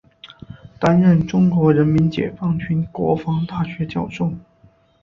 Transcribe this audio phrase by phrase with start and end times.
[0.79, 4.33] 担任中国人民解放军国防大学教授。